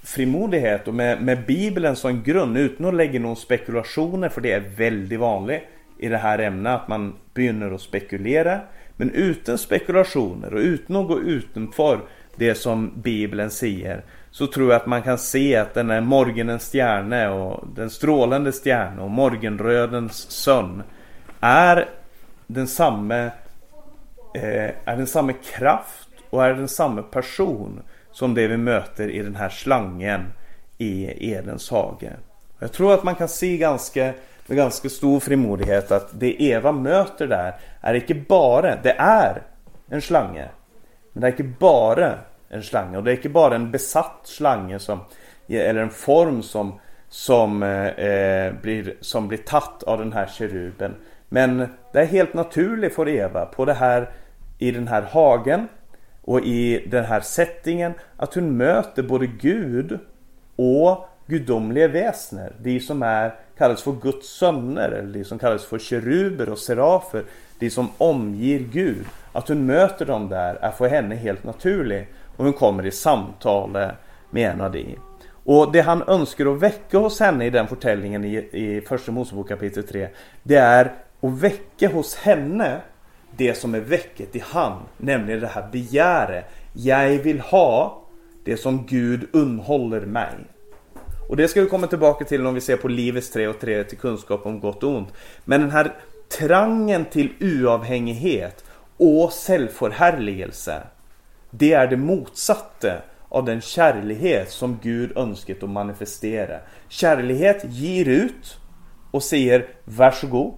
[0.03, 4.61] frimodighet och med, med Bibeln som grund, utan att lägga någon spekulationer, för det är
[4.77, 5.62] väldigt vanligt
[5.99, 8.61] i det här ämnet att man begynner att spekulera.
[8.96, 12.01] Men utan spekulationer och utan att gå utanför
[12.37, 14.05] det som Bibeln säger
[14.37, 18.53] så tror jag att man kan se att den är morgonens stjärna och den strålande
[18.53, 20.83] stjärna och morgonrödens son
[21.40, 21.88] är
[22.46, 23.31] den samme
[24.35, 29.22] eh, är den samme kraft och är den samme person som det vi möter i
[29.22, 30.20] den här slangen
[30.79, 32.12] i Edens hage.
[32.59, 34.12] Jag tror att man kan se ganska,
[34.46, 39.42] med ganska stor frimodighet att det Eva möter där är inte bara, det är
[39.88, 40.49] en slange.
[41.12, 42.18] Men det är inte bara
[42.57, 45.01] en slange och det är inte bara en besatt slange som,
[45.49, 50.95] eller en form som, som, eh, eh, blir, som blir tatt av den här keruben.
[51.29, 54.11] Men det är helt naturligt för Eva på det här,
[54.59, 55.69] i den här hagen
[56.23, 59.99] och i den här settingen att hon möter både Gud
[60.57, 62.53] och gudomliga väsner.
[62.62, 67.25] De som är, kallas för Guds söner eller de som kallas för keruber och serafer.
[67.59, 69.07] De som omger Gud.
[69.33, 72.09] Att hon möter dem där är för henne helt naturligt.
[72.37, 73.70] Och hon kommer i samtal
[74.31, 74.99] med en av de.
[75.44, 79.49] Och det han önskar att väcka hos henne i den förtällningen i, i första Mosebok
[79.49, 80.09] kapitel 3
[80.42, 80.85] Det är
[81.20, 82.81] att väcka hos henne
[83.37, 88.03] det som är väcket i han Nämligen det här begäret Jag vill ha
[88.44, 90.35] det som Gud unhåller mig
[91.29, 93.85] och det ska vi komma tillbaka till om vi ser på livets tre och tre
[93.85, 95.12] till kunskap om gott och ont.
[95.44, 95.94] Men den här
[96.38, 98.64] trangen till uavhängighet
[98.96, 100.83] och självförhärligelse.
[101.59, 106.59] Det är det motsatte av den kärlighet som Gud önskat att manifestera.
[106.88, 108.59] Kärlighet ger ut
[109.11, 110.55] och säger varsågod.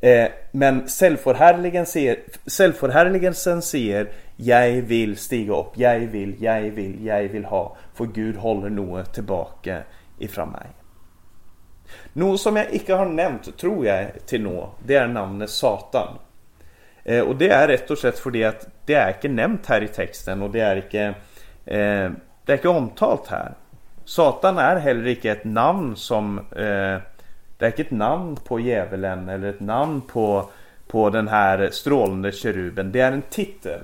[0.00, 7.76] Eh, men självförhärligelsen säger jag vill stiga upp, jag vill, jag vill, jag vill ha.
[7.94, 9.82] För Gud håller något tillbaka
[10.18, 10.66] ifrån mig.
[12.12, 16.18] Något som jag inte har nämnt, tror jag, till nå, det är namnet Satan.
[17.08, 19.82] Eh, och det är rett och slett för at att det är inte nämnt här
[19.82, 21.00] i texten och det är inte,
[21.64, 22.10] eh,
[22.44, 23.54] det er ikke omtalt här.
[24.04, 26.98] Satan är heller ikke ett namn som eh,
[27.58, 30.50] Det är ikke ett namn på djävulen eller ett namn på,
[30.88, 32.92] på den här strålande keruben.
[32.92, 33.80] Det är en titel.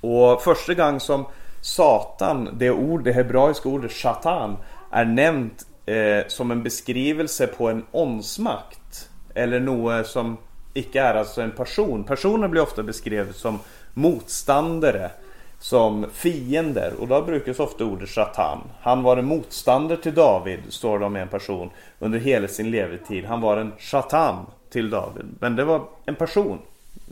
[0.00, 1.24] Och första gången som
[1.60, 4.56] Satan, det ord, det hebraiska ordet 'Shatan'
[4.90, 9.10] är nämnt eh, som en beskrivelse på en åndsmakt.
[9.34, 10.36] Eller något som
[10.76, 12.04] icke är alltså en person.
[12.04, 13.58] Personer blir ofta beskrivna som
[13.94, 15.10] motståndare.
[15.58, 18.58] Som fiender och då brukas ofta ordet Satan.
[18.80, 23.24] Han var en motståndare till David, står det om en person, under hela sin levetid.
[23.24, 25.26] Han var en Satan till David.
[25.40, 26.58] Men det var en person,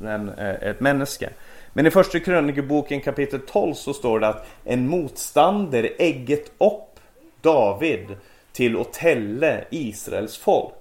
[0.05, 1.29] en, eh, ett människa.
[1.72, 7.00] Men i första krönikeboken kapitel 12 så står det att en motståndare ägget upp
[7.40, 8.16] David
[8.53, 10.74] till att tälla Israels folk.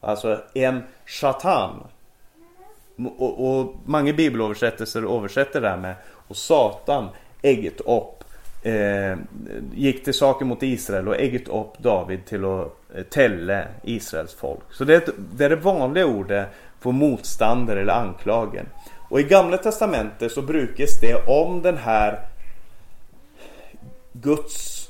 [0.00, 1.86] Alltså en satan.
[3.06, 5.94] Och, och många bibelöversättelser översätter det här med
[6.28, 7.08] och Satan
[7.42, 8.24] ägget upp
[8.62, 9.18] eh,
[9.74, 14.62] gick till saker mot Israel och ägget upp David till att eh, tälla Israels folk.
[14.70, 15.02] Så det är,
[15.36, 16.48] det är det vanliga ordet
[16.80, 18.66] för motståndare eller anklagen.
[19.08, 22.20] Och i gamla testamentet så brukas det om den här
[24.12, 24.87] Guds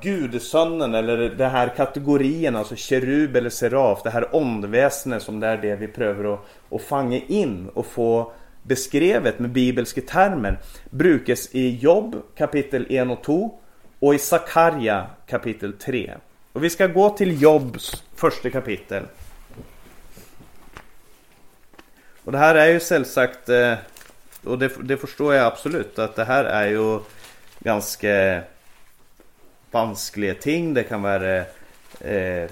[0.00, 5.56] Gudsonen eller den här kategorien, alltså kerub eller seraf, det här ondväsendet som det är
[5.56, 10.58] det vi prövar att, att fånga in och få beskrevet med bibelska termer
[10.90, 13.58] brukas i Jobb kapitel 1 och 2
[13.98, 16.14] och i Sakarja kapitel 3.
[16.52, 19.02] Och vi ska gå till Jobs första kapitel.
[22.24, 23.74] Och det här är ju sällsagt, eh,
[24.44, 26.98] och det, det förstår jag absolut, att det här är ju
[27.58, 28.42] ganska
[29.72, 30.74] vanskliga ting.
[30.74, 31.38] Det kan vara
[32.00, 32.50] eh,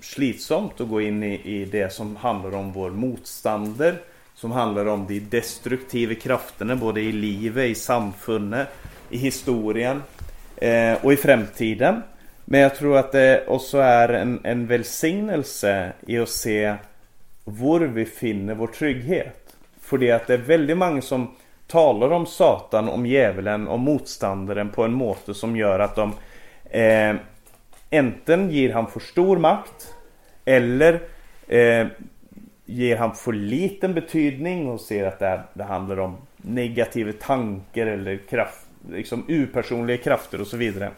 [0.00, 3.94] slitsamt att gå in i, i det som handlar om vår motståndare.
[4.34, 8.68] Som handlar om de destruktiva krafterna både i livet, i samfundet,
[9.10, 10.02] i historien
[10.56, 12.02] eh, och i framtiden.
[12.44, 16.74] Men jag tror att det också är en, en välsignelse i att se
[17.44, 19.56] var vi finner vår trygghet.
[19.80, 21.34] För det det är väldigt många som
[21.70, 26.12] talar om Satan, om djävulen, om motståndaren på en måte som gör att de
[26.70, 27.16] eh,
[27.92, 29.94] Enten ger han för stor makt
[30.44, 31.00] Eller
[31.48, 31.86] eh,
[32.64, 37.86] Ger han för liten betydning och ser att det, här, det handlar om negativa tankar
[37.86, 40.90] eller kraft, liksom upersonliga krafter och så vidare.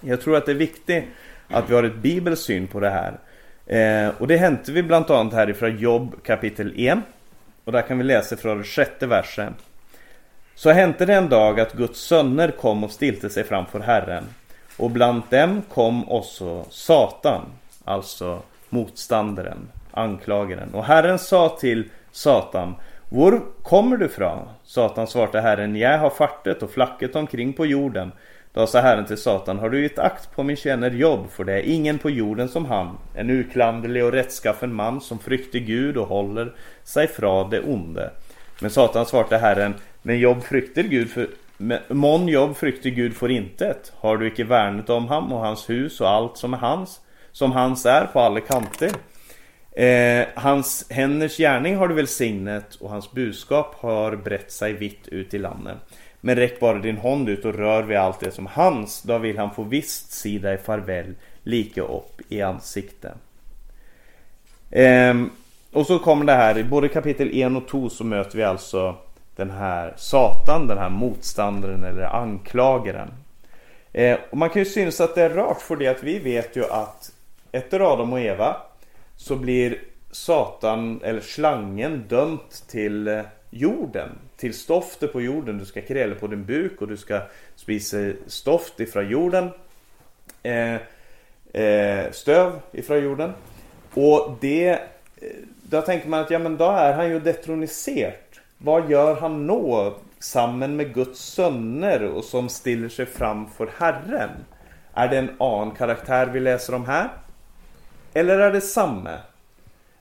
[0.00, 1.04] Jag tror att det är viktigt
[1.48, 3.18] att vi har ett bibelsyn på det här.
[3.66, 6.98] Eh, och det hämtar vi bland annat härifrån Jobb kapitel 1.
[7.64, 9.54] Och där kan vi läsa från den sjätte versen.
[10.54, 14.24] Så hände det en dag att Guds söner kom och stilte sig framför Herren.
[14.76, 17.42] Och bland dem kom också Satan,
[17.84, 20.74] alltså motståndaren, anklagaren.
[20.74, 22.74] Och Herren sa till Satan
[23.08, 24.48] Var kommer du ifrån?
[24.64, 28.12] Satan svarte Herren Jag har fartet och flacket omkring på jorden
[28.54, 31.52] då sa Herren till Satan, har du gett akt på min tjänare jobb för det
[31.52, 36.08] är ingen på jorden som han, en uklanderlig och rättskaffen man som frykter Gud och
[36.08, 38.10] håller sig från det onde.
[38.60, 39.74] Men Satan svarte Herren,
[40.06, 41.28] men jobb frykter Gud för
[41.88, 43.92] Mån jobb frykter Gud för intet.
[43.96, 47.00] Har du icke värnet om ham och hans hus och allt som är hans,
[47.32, 48.90] som hans är på alla kanter?
[49.72, 55.34] Eh, hans händers gärning har du välsignet och hans budskap har brett sig vitt ut
[55.34, 55.76] i landet.
[56.20, 59.38] Men räck bara din hand ut och rör vid allt det som hans, då vill
[59.38, 63.14] han få visst sida i farväl lika upp i ansikte.
[64.70, 65.14] Eh,
[65.72, 68.96] och så kommer det här, i både kapitel 1 och 2 så möter vi alltså
[69.36, 73.08] den här Satan, den här motståndaren eller anklagaren.
[73.92, 76.56] Eh, och man kan ju synas att det är rart för det att vi vet
[76.56, 77.12] ju att
[77.52, 78.56] efter Adam och Eva
[79.16, 79.78] så blir
[80.10, 83.20] Satan eller slangen dömt till eh,
[83.50, 85.58] jorden, till stoftet på jorden.
[85.58, 87.20] Du ska kräla på din buk och du ska
[87.56, 89.50] spisa stoft ifrån jorden.
[90.42, 90.74] Eh,
[91.62, 93.32] eh, stöv ifrån jorden.
[93.94, 94.78] Och det, eh,
[95.62, 98.12] då tänker man att ja men då är han ju detroniserad.
[98.64, 104.30] Vad gör han nå samman med Guds söner och som stiller sig framför Herren?
[104.94, 107.08] Är det en annan karaktär vi läser om här?
[108.14, 109.10] Eller är det samma?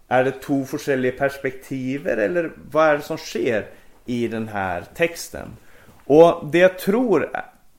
[0.07, 3.65] Är det två olika perspektiv eller vad är det som sker
[4.05, 5.47] i den här texten?
[6.05, 7.29] Och det jag tror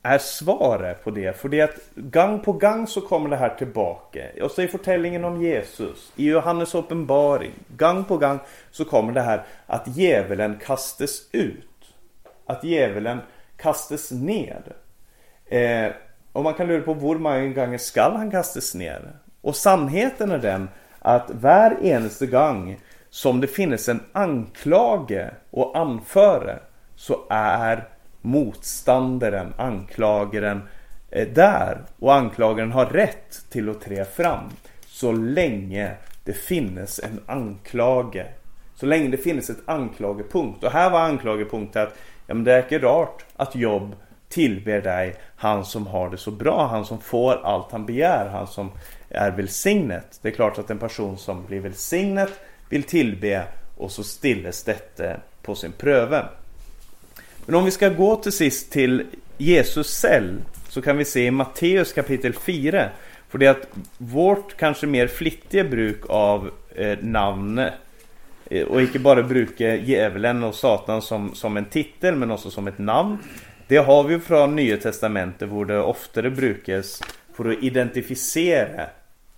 [0.04, 1.36] är svaret på det.
[1.36, 4.20] För det är att gång på gång så kommer det här tillbaka.
[4.42, 8.38] Och så i berättelsen om Jesus, i Johannes uppenbaring, gång på gång
[8.70, 11.94] så kommer det här att djävulen kastas ut.
[12.46, 13.20] Att djävulen
[13.56, 14.62] kastas ner.
[15.46, 15.92] Eh,
[16.32, 19.12] och man kan lura på hur många gånger skall han kastas ner?
[19.40, 26.58] Och sannheten är den att var eneste gång som det finns en anklage och anföre
[26.96, 27.88] så är
[28.24, 30.62] motståndaren, anklagaren
[31.10, 34.50] är där och anklagaren har rätt till att trä fram
[34.86, 38.24] så länge det finns en anklage.
[38.74, 40.64] Så länge det finns ett anklagepunkt.
[40.64, 41.94] Och här var anklagepunkten att
[42.26, 43.96] ja, men det är rart att Jobb
[44.28, 48.46] tillber dig, han som har det så bra, han som får allt han begär, han
[48.46, 48.70] som
[49.08, 50.18] är välsignet.
[50.22, 52.32] Det är klart att en person som blir välsignet
[52.68, 53.44] vill tillbe
[53.76, 56.24] och så stilles detta på sin pröve.
[57.46, 59.06] Men om vi ska gå till sist till
[59.38, 60.36] Jesus cell
[60.68, 62.88] så kan vi se i Matteus kapitel 4.
[63.28, 67.74] För det att vårt kanske mer flittiga bruk av eh, namnet
[68.50, 72.66] eh, och inte bara bruka djävulen och Satan som, som en titel men också som
[72.66, 73.18] ett namn.
[73.68, 77.02] Det har vi från Nya Testamentet där det oftare brukas
[77.34, 78.86] för att identifiera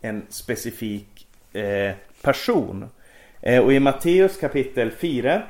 [0.01, 2.89] en specifik eh, person.
[3.41, 5.43] Eh, och i Matteus kapitel 4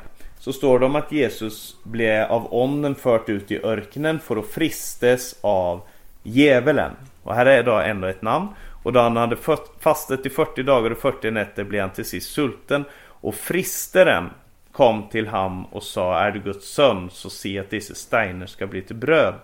[0.46, 4.46] så står det om att Jesus blev av onden fört ut i örknen för att
[4.46, 5.80] fristes av
[6.22, 6.92] djävulen.
[7.22, 8.48] Och här är då ändå ett namn.
[8.82, 9.36] Och då han hade
[9.80, 12.84] fastat i 40 dagar och 40 nätter blev han till sist sulten.
[13.04, 14.30] Och fristeren
[14.72, 18.66] kom till ham och sa Är du Guds son så se att dessa steiner ska
[18.66, 19.34] bli till bröd.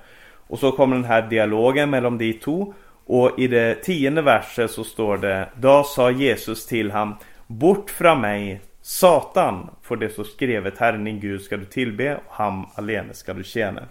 [0.47, 2.75] Och så kommer den här dialogen mellan de två.
[3.07, 7.15] Och i det tionde verset så står det Då sa Jesus till ham
[7.47, 12.33] Bort från mig Satan, för det så skrevet Herren din Gud ska du tillbe och
[12.33, 13.89] ham alene ska du tjäna.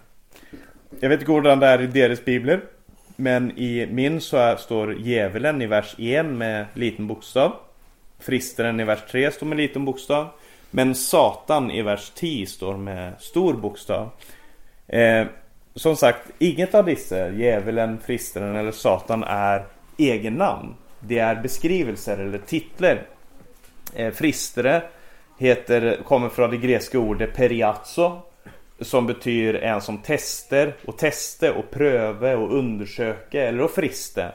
[1.00, 2.62] Jag vet inte hur det är i deras bibler.
[3.16, 7.56] Men i min så är, står djävulen i vers 1 med liten bokstav.
[8.20, 10.28] Fristaren i vers 3 står med liten bokstav.
[10.72, 14.10] Men Satan i vers 10 står med stor bokstav.
[14.88, 15.26] Eh,
[15.76, 19.66] som sagt, inget av dessa, djävulen, fristaren eller Satan, är
[19.98, 20.76] egen namn.
[21.00, 23.02] Det är beskrivelser eller titlar
[23.96, 24.82] Eh, fristere
[25.38, 28.22] heter, kommer från det grekiska ordet periazzo
[28.82, 34.32] som betyder en som tester och teste och pröve och undersöka eller och friste.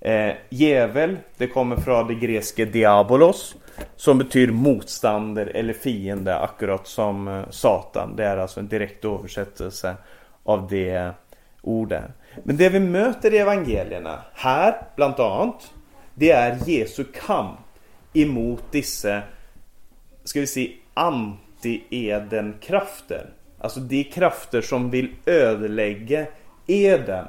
[0.00, 3.54] Eh, djävel, det kommer från det grekiska diabolos
[3.96, 8.16] som betyder motståndare eller fiende akkurat som eh, Satan.
[8.16, 9.96] Det är alltså en direkt översättelse
[10.44, 11.10] av det eh,
[11.62, 12.04] ordet.
[12.44, 15.72] Men det vi möter i evangelierna här bland annat
[16.14, 17.58] det är Jesu kamp
[18.12, 19.22] emot dessa,
[20.24, 23.26] ska vi säga, anti-Eden-krafter.
[23.58, 26.26] Alltså de krafter som vill ödelägga
[26.66, 27.26] Eden.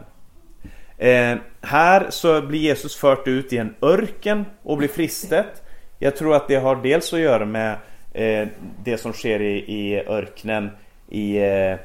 [0.97, 5.63] Eh, här så blir Jesus fört ut i en örken och blir fristet.
[5.99, 7.77] Jag tror att det har dels att göra med
[8.13, 8.47] eh,
[8.83, 10.69] det som sker i, i örknen
[11.09, 11.75] i, eh,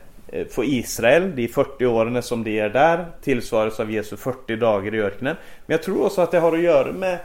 [0.50, 1.37] för Israel.
[1.37, 5.37] De 40 åren som det är där tillsvaras av Jesu 40 dagar i örknen.
[5.66, 7.18] Men jag tror också att det har att göra med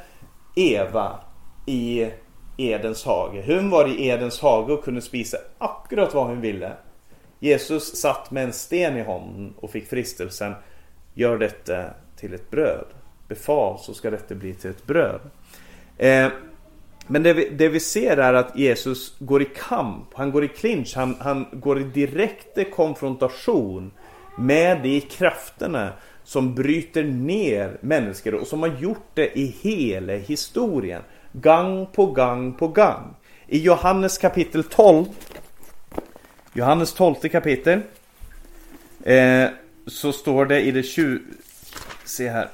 [0.55, 1.19] Eva
[1.65, 2.12] i
[2.58, 3.43] Edens hage.
[3.45, 6.74] Hon var i Edens hage och kunde spisa akkurat vad hon ville.
[7.39, 10.54] Jesus satt med en sten i handen och fick fristelsen
[11.13, 11.84] Gör detta
[12.15, 12.86] till ett bröd.
[13.28, 15.19] Befal så ska detta bli till ett bröd.
[15.97, 16.28] Eh,
[17.08, 20.47] men det vi, det vi, ser är att Jesus går i kamp, han går i
[20.47, 23.91] clinch, han, han går i direkt konfrontation
[24.38, 25.90] med de krafterna
[26.23, 31.02] som bryter ner människor och som har gjort det i hela historien
[31.34, 33.15] gång på gång på gång.
[33.48, 35.06] I Johannes kapitel 12
[36.54, 37.82] Johannes 12 kapitel
[39.04, 39.48] eh,
[39.88, 41.19] Så står det i det 20
[42.06, 42.50] Se här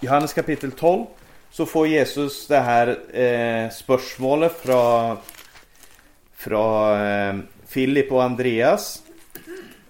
[0.00, 1.06] Johannes kapitel 12
[1.50, 5.16] Så får Jesus det här eh, spörsmålet från
[6.34, 7.34] Från eh,
[7.66, 9.02] Filip och Andreas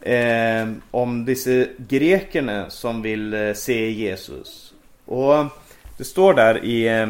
[0.01, 5.47] eh, Om dessa grekerna som vill eh, se Jesus Och
[5.99, 7.09] det står där i eh,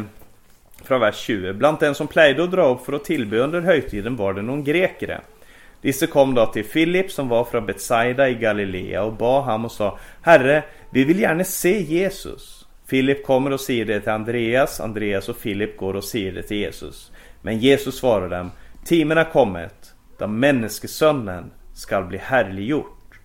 [0.85, 1.53] från vers 20.
[1.53, 4.63] Bland den som plejde att dra upp för att tillbe under högtiden var det någon
[4.63, 5.21] grekere.
[5.81, 9.71] Disse kom da til Philip, som var fra Betsaida i Galilea, og ba ham og
[9.71, 9.89] sa,
[10.23, 10.61] Herre,
[10.95, 12.63] vi vil gjerne se Jesus.
[12.87, 14.79] Philip kommer og sier det til Andreas.
[14.79, 17.11] Andreas och Philip går och säger det till Jesus.
[17.41, 18.51] Men Jesus svarar dem,
[18.85, 23.19] Timen har kommit, da menneskesønnen skall bli herliggjort.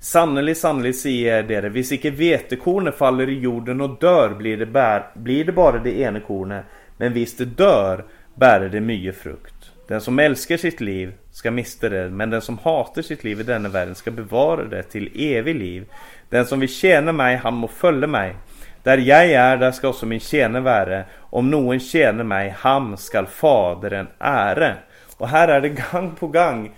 [0.00, 4.66] Sannelig, sannelig sier jeg dere, hvis ikke hvetekornet faller i jorden och dör, blir det,
[4.66, 6.64] bär, blir det bara det ene kornet.
[6.96, 9.70] Men visst det dör bærer det mycket frukt.
[9.88, 13.42] Den som älskar sitt liv, ska mista det, men den som hatar sitt liv i
[13.42, 15.86] denna världen ska bevara det till evigt liv.
[16.28, 18.36] Den som vill tjäna mig, han må följa mig.
[18.82, 21.04] Där jag är, där ska också min tjener vara.
[21.16, 24.74] Om någon tjänar mig, han skall fadern ära.
[25.16, 26.76] Och här är det gang på gang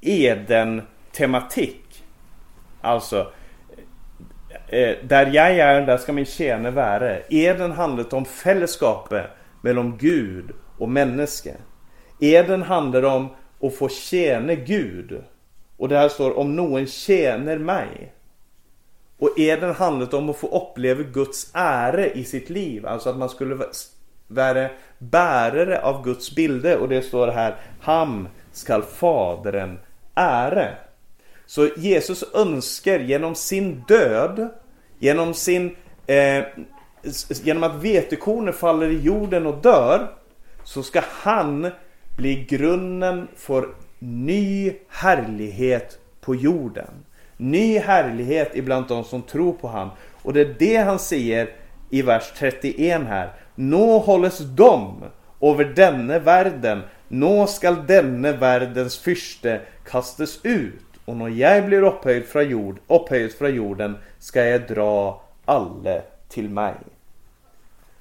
[0.00, 2.04] Eden-tematik.
[2.80, 3.32] Alltså,
[4.74, 7.18] eh, där jag är, där ska min tjäne vara.
[7.28, 9.26] Eden handlar om fällskapet
[9.60, 11.54] mellan Gud och människa.
[12.20, 13.28] Eden handlar om
[13.62, 15.22] att få tjäna Gud.
[15.76, 18.12] Och det här står om någon tjänar mig.
[19.18, 22.86] Och eden handlar om att få uppleva Guds ära i sitt liv.
[22.86, 23.58] Alltså att man skulle
[24.28, 24.68] vara
[24.98, 26.78] bärare av Guds bilder.
[26.78, 29.78] Och det står här, Ham skall fadern
[30.14, 30.68] ära.
[31.46, 34.48] Så Jesus önskar genom sin död
[34.98, 35.76] Genom sin
[36.06, 36.44] eh,
[37.28, 40.08] genom att vetekornet faller i jorden och dör
[40.64, 41.70] så ska han
[42.16, 43.68] bli grunden för
[43.98, 46.90] ny härlighet på jorden.
[47.36, 49.90] Ny härlighet ibland de som tror på han.
[50.22, 51.50] Och det är det han säger
[51.90, 53.32] i vers 31 här.
[53.54, 55.04] Nå hålles dom
[55.40, 56.82] över denne världen.
[57.08, 63.34] Nå skall denne världens fyrste kastas ut och när jag blir upphöjd från jord, upphöjd
[63.34, 66.74] från jorden, ska jag dra alla till mig.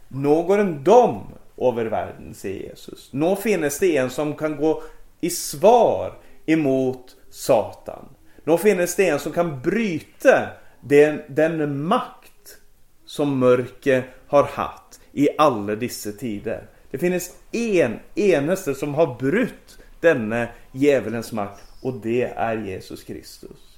[0.08, 1.24] Nå går en dom
[1.58, 3.10] över världen, säger Jesus.
[3.14, 4.84] Nå finnes det en som kan gå
[5.22, 6.14] i svar
[6.46, 8.06] emot Satan.
[8.44, 10.50] Nå finnes det en som kan bryta
[10.82, 12.58] den, den makt
[13.06, 16.68] som mörker har haft i alla dessa tider.
[16.92, 23.78] Det finnes en, eneste som har brutt denna djävulens makt, och det är Jesus Kristus.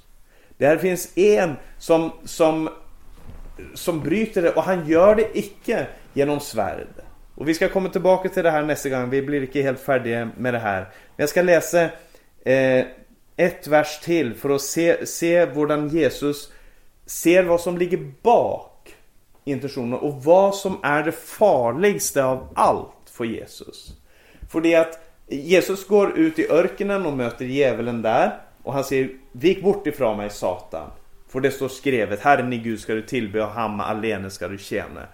[0.58, 2.70] Där finns en som, som,
[3.74, 6.88] som bryter det, och han gör det icke genom svärd.
[7.36, 10.30] Och Vi ska komma tillbaka till det här nästa gång, Vi blir inte helt färdiga
[10.38, 10.80] med det här.
[10.82, 11.84] Men jag ska läsa
[12.46, 12.86] eh,
[13.36, 16.52] ett vers till för att se, se hvordan Jesus
[17.06, 18.96] ser vad som ligger bak
[19.44, 23.94] intentionerna och vad som är det farligaste av allt för Jesus.
[24.50, 29.10] För det att Jesus går ut i örkenen och möter djävulen där och han säger
[29.32, 30.90] 'Vik bort ifrån mig Satan'.
[31.28, 34.58] För det står skrevet 'Herren i Gud ska du tillbe och hamma alene ska du
[34.58, 35.08] tjäna'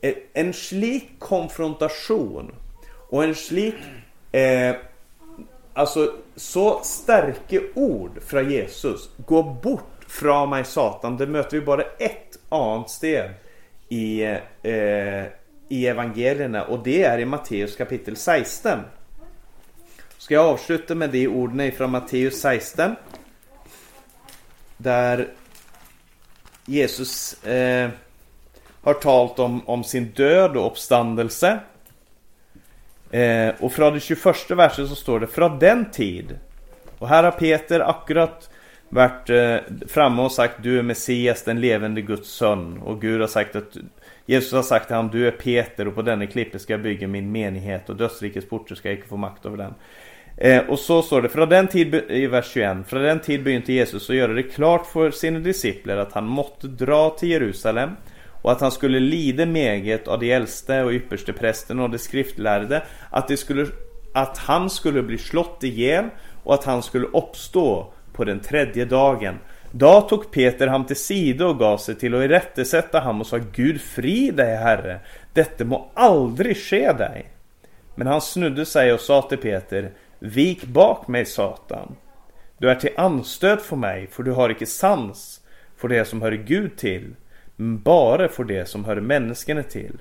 [0.00, 2.54] eh, En slik konfrontation
[3.08, 3.74] och en slik
[4.32, 4.76] eh,
[5.72, 11.82] Alltså så starka ord från Jesus 'Gå bort från mig Satan', det möter vi bara
[11.82, 13.30] ett annat sted
[13.88, 14.22] i,
[14.62, 15.24] eh,
[15.68, 18.80] i evangelierna och det är i Matteus kapitel 16
[20.18, 22.96] Ska jeg avslutte med de ordene fra Matteus 16.
[24.82, 25.28] Der
[26.66, 27.90] Jesus eh,
[28.82, 31.60] har talt om, om, sin död och uppståndelse.
[33.10, 34.50] Eh, och från det 21.
[34.50, 36.36] verset så står det från den tid'.
[36.98, 38.50] Och här har Peter akkurat
[38.88, 39.56] varit eh,
[39.88, 42.78] framme och sagt 'du är Messias, den levande Guds son.
[42.78, 43.76] Och Gud har sagt att
[44.26, 47.08] Jesus har sagt till honom, 'du är Peter, och på denna klippet ska jag bygga
[47.08, 49.74] min menighet', och dödsrikets porter jag inte få makt över den'.
[50.40, 53.72] Eh, och så står det från den tid, i vers 21 Från den tid begynte
[53.72, 57.90] Jesus att göra det klart för sina discipler att han måtte dra till Jerusalem,
[58.42, 62.82] och att han skulle lida meget av de äldste och ypperste prästen och de skriftlärde,
[63.10, 63.66] att, de skulle,
[64.14, 66.10] att han skulle bli slått igen
[66.44, 69.38] och att han skulle uppstå på den tredje dagen.
[69.70, 73.38] Då tog Peter ham till sida och gav sig till att irettesette ham och sa,
[73.52, 75.00] Gud fri dig, Herre,
[75.32, 77.26] Detta må aldrig ske dig.
[77.94, 81.96] Men han snudde sig och sa till Peter, Vik bak mig, Satan.
[82.58, 85.40] Du är till anstöt för mig, för du har icke sans
[85.76, 87.14] för det som hör Gud till,
[87.56, 89.98] men bara för det som hör människorna till.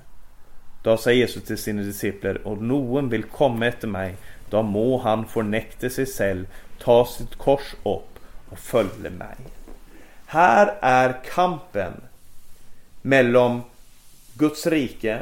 [0.83, 4.15] Då sa Jesus till sina discipler, och någon vill komma efter mig,
[4.49, 6.47] då må han fornekte sig själv,
[6.79, 9.35] ta sitt kors upp och följa mig.
[10.25, 11.93] Här är kampen
[13.01, 13.61] mellan
[14.33, 15.21] Guds rike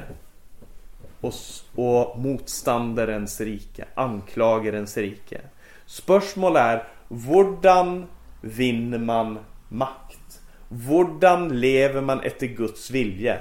[1.26, 1.34] och,
[1.76, 5.42] och motståndarens rike, anklagarens rike.
[5.86, 8.06] Spörsmål är, hurdan
[8.42, 10.42] vinner man makt?
[10.70, 13.38] Hurdan lever man efter Guds vilja?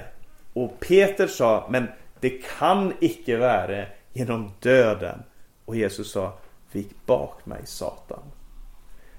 [0.53, 1.87] Och Peter sa, men
[2.19, 5.23] det kan icke vara genom döden.
[5.65, 6.33] Och Jesus sa,
[6.71, 8.23] Vik bak mig Satan.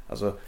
[0.09, 0.39] Alltså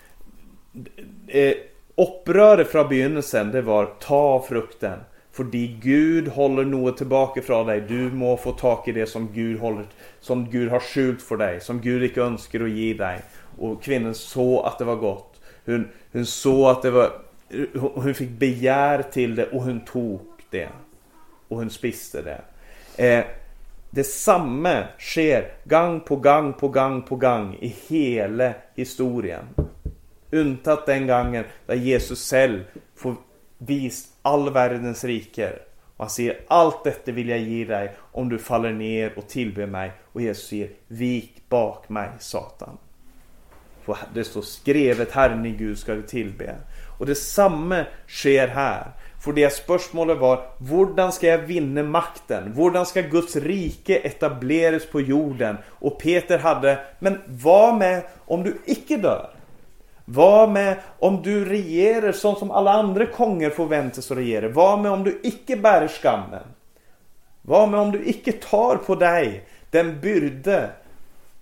[1.26, 1.54] eh,
[1.94, 4.98] Opprøret från begynnelsen det var ta frukten.
[5.38, 7.84] Fordi Gud håller noe tilbake fra deg.
[7.86, 9.84] Du må få tak i det som Gud, håller,
[10.20, 11.60] som Gud har skjult for deg.
[11.62, 13.22] Som Gud ikke ønsker å gi deg.
[13.62, 15.38] Og kvinnen så at det var godt.
[15.68, 15.84] Hun,
[16.16, 17.16] hun så at det var
[17.48, 20.66] Hun fikk begjær til det, og hun tok det.
[21.48, 22.40] Og hun spiste det.
[23.00, 23.22] Eh,
[23.94, 29.48] det samme skjer gang på gang på gang på gang i hele historien.
[30.32, 32.66] Unntatt den gangen da Jesus selv
[33.00, 33.16] får
[33.58, 35.62] vist all världens riker.
[35.96, 39.66] Och han säger allt detta vill jag ge dig om du faller ner och tillber
[39.66, 39.92] mig.
[40.12, 42.78] Och Jesus säger vik bak mig Satan.
[43.84, 46.54] För det står skrevet Herren i Gud ska du tillbe.
[46.98, 48.86] Och detsamma sker här.
[49.20, 52.52] För det spörsmålet var hurdan ska jag vinna makten?
[52.52, 55.56] Hurdan ska Guds rike etableras på jorden?
[55.68, 59.30] Och Peter hade, Men var med om du icke dör.
[60.10, 64.48] Vad med om du regerar sånn som alle andre konger forventes å regjere?
[64.56, 66.46] Hva med om du ikke bærer skammen?
[67.44, 69.42] Hva med om du ikke tar på deg
[69.74, 70.62] den byrde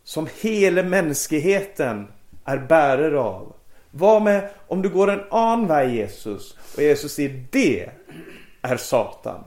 [0.03, 2.01] som hele menneskeheten
[2.43, 3.53] er bärare av?
[3.95, 6.49] Hva med om du går en annen vei, Jesus?
[6.75, 7.87] Og Jesus sier det
[8.67, 9.45] er Satan.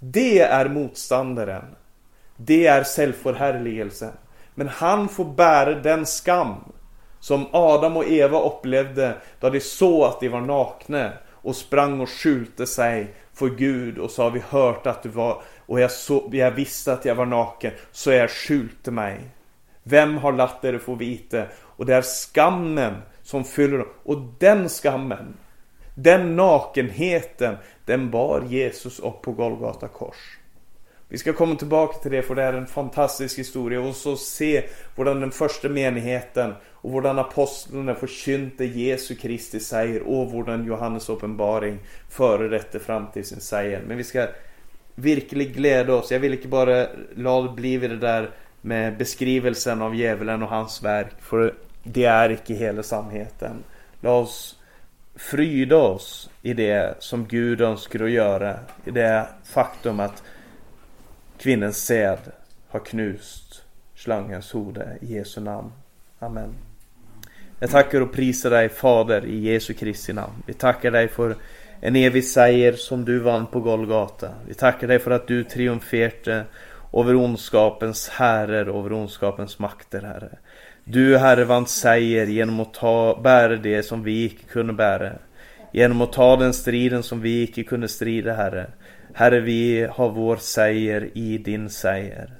[0.00, 1.76] Det er motstanderen.
[2.36, 4.16] Det är självförhärligelsen.
[4.54, 6.56] Men han får bära den skam
[7.26, 12.10] som Adam och Eva upplevde då de såg att de var nakna och sprang och
[12.10, 16.50] skjulte sig för Gud och sa vi hört att du var och jag så, jag
[16.50, 19.20] visste att jag var naken, så jag skjulte mig.
[19.82, 21.46] Vem har latt er få vite?
[21.56, 23.88] Och det är skammen som fyller dem.
[24.02, 25.36] Och den skammen,
[25.94, 30.38] den nakenheten, den bar Jesus upp på Golgata kors.
[31.08, 34.68] Vi ska komma tillbaka till det, för det är en fantastisk historia och så se
[34.96, 36.54] hur den första menigheten
[36.86, 43.24] och hvordan apostlene forkynte Jesu Kristi seier, og hvordan Johannes' åpenbaring före dette fram til
[43.26, 43.80] sin seier.
[43.82, 44.28] Men vi skal
[44.94, 46.12] virkelig glede oss.
[46.12, 48.30] Jag vill inte bara la det bli vid det där
[48.60, 53.64] med beskrivelsen av djävulen och hans verk, för det är icke hela sannheten.
[54.00, 54.58] La oss
[55.14, 60.22] fryda oss i det som Gud önskar att göra i det faktum att
[61.38, 62.18] kvinnans säd
[62.68, 63.62] har knust
[63.94, 65.72] slangens hode i Jesu namn.
[66.18, 66.65] Amen.
[67.58, 70.42] Jag tackar och prisar dig, Fader, i Jesu Kristi namn.
[70.46, 71.36] Vi tackar dig för
[71.80, 74.28] en evig seier som du vann på Golgata.
[74.48, 76.44] Vi tackar dig för att du triumferte
[76.92, 80.30] över ondskapens herrar och över ondskapens makter, Herre.
[80.84, 85.12] Du, Herre, vann seier genom att ta, bära det som vi icke kunde bära,
[85.72, 88.66] genom att ta den striden som vi icke kunde strida, Herre.
[89.14, 92.30] Herre, vi har vår seier i din seier.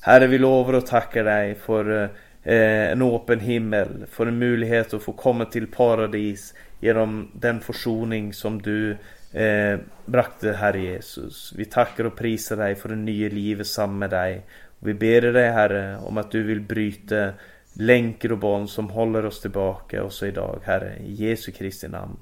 [0.00, 2.08] Herre, vi lovar och tackar dig för eh,
[2.44, 8.32] Eh, en öppen himmel, får en möjlighet att få komma till paradis genom den försoning
[8.32, 8.90] som du
[9.32, 11.54] eh, brakte, Herre Jesus.
[11.56, 14.46] Vi tackar och prisar dig för det nya livet samman med dig.
[14.78, 17.32] Vi ber dig Herre, om att du vill bryta
[17.72, 20.96] länkar och bånd som håller oss tillbaka också idag, Herre.
[21.06, 22.16] I Jesu Kristi namn.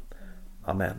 [0.64, 0.96] Amen.